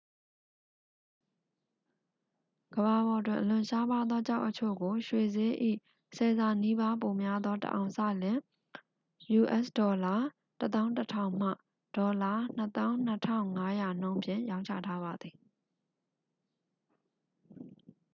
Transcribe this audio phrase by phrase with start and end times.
[2.75, 5.53] ကမ္ဘာပေါ်တွင်အလွန်ရှားပါးသောကျောက်အချို့ကို ရွှေစျေး၏
[6.17, 8.37] ဆယ်ဆနီးပါးပိုများသော တစ်အောင်စလျှင်
[9.37, 10.15] us$၁၁,
[10.63, 11.53] ၀၀၀ မှ $
[11.95, 12.25] ၂၂,
[12.61, 13.13] ၅၀၀ နှု
[14.09, 15.35] န်းဖြင့် ရောင်းချထားပါသည်။